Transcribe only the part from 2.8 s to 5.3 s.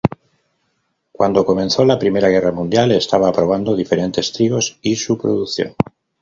estaba probando diferentes trigos y su